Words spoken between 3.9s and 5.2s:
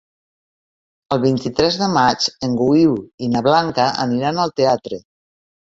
aniran al teatre.